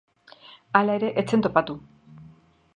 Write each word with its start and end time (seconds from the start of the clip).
Hala 0.79 0.95
ere, 1.01 1.11
ez 1.23 1.27
zen 1.35 1.45
topatu. 1.47 1.79